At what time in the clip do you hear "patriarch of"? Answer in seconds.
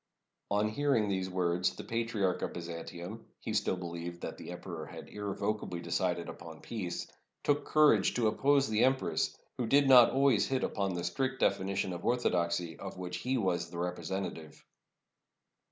1.83-2.53